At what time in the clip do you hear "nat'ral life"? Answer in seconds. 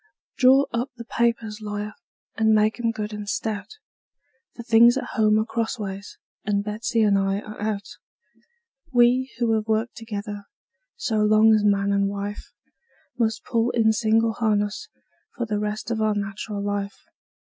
16.15-16.99